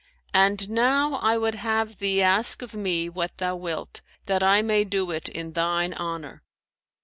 [0.33, 4.83] And now I would have thee ask of me what thou wilt, that I may
[4.83, 6.41] do it in thine honour.'